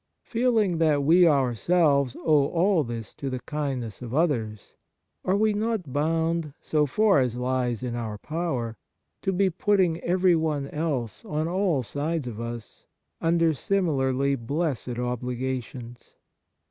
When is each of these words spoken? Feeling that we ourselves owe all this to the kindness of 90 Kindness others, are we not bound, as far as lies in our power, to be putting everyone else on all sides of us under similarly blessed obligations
Feeling 0.23 0.79
that 0.79 1.03
we 1.03 1.27
ourselves 1.27 2.15
owe 2.21 2.47
all 2.47 2.83
this 2.83 3.13
to 3.13 3.29
the 3.29 3.39
kindness 3.41 4.01
of 4.01 4.11
90 4.13 4.17
Kindness 4.17 4.23
others, 4.23 4.75
are 5.25 5.37
we 5.37 5.53
not 5.53 5.93
bound, 5.93 6.53
as 6.59 6.89
far 6.89 7.19
as 7.19 7.35
lies 7.35 7.83
in 7.83 7.93
our 7.95 8.17
power, 8.17 8.77
to 9.21 9.31
be 9.31 9.51
putting 9.51 9.99
everyone 9.99 10.67
else 10.69 11.23
on 11.23 11.47
all 11.47 11.83
sides 11.83 12.25
of 12.27 12.39
us 12.41 12.87
under 13.21 13.53
similarly 13.53 14.33
blessed 14.35 14.97
obligations 14.97 16.15